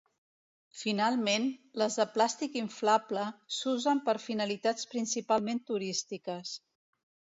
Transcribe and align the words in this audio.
Finalment, 0.83 1.43
les 1.81 1.97
de 1.99 2.07
plàstic 2.15 2.57
inflable 2.61 3.27
s'usen 3.61 4.01
per 4.09 4.17
finalitats 4.27 4.89
principalment 4.95 5.63
turístiques. 5.69 6.57